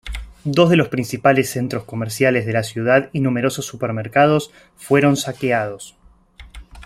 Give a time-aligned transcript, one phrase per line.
[0.45, 5.95] Dos de los principales centros comerciales de la ciudad y numerosos supermercados fueron saqueados.